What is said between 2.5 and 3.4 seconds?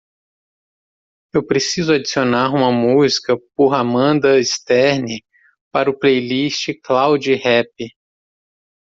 uma música